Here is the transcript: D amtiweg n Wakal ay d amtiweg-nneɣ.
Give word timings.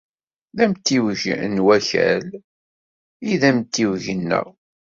D 0.55 0.57
amtiweg 0.63 1.21
n 1.53 1.55
Wakal 1.65 2.23
ay 3.27 3.33
d 3.41 3.43
amtiweg-nneɣ. 3.49 4.47